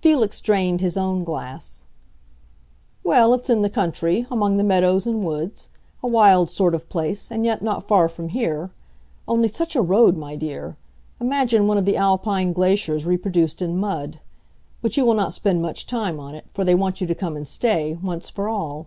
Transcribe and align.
Felix 0.00 0.40
drained 0.40 0.80
his 0.80 0.96
own 0.96 1.24
glass. 1.24 1.84
"Well, 3.02 3.34
it's 3.34 3.50
in 3.50 3.62
the 3.62 3.68
country, 3.68 4.24
among 4.30 4.56
the 4.56 4.62
meadows 4.62 5.04
and 5.04 5.24
woods; 5.26 5.68
a 6.00 6.06
wild 6.06 6.48
sort 6.48 6.76
of 6.76 6.88
place, 6.88 7.28
and 7.28 7.44
yet 7.44 7.60
not 7.60 7.88
far 7.88 8.08
from 8.08 8.28
here. 8.28 8.70
Only, 9.26 9.48
such 9.48 9.74
a 9.74 9.82
road, 9.82 10.16
my 10.16 10.36
dear! 10.36 10.76
Imagine 11.20 11.66
one 11.66 11.76
of 11.76 11.86
the 11.86 11.96
Alpine 11.96 12.52
glaciers 12.52 13.04
reproduced 13.04 13.60
in 13.60 13.76
mud. 13.76 14.20
But 14.80 14.96
you 14.96 15.04
will 15.04 15.12
not 15.14 15.34
spend 15.34 15.60
much 15.60 15.88
time 15.88 16.20
on 16.20 16.36
it, 16.36 16.46
for 16.52 16.64
they 16.64 16.76
want 16.76 17.00
you 17.00 17.08
to 17.08 17.14
come 17.16 17.34
and 17.34 17.44
stay, 17.48 17.98
once 18.00 18.30
for 18.30 18.48
all." 18.48 18.86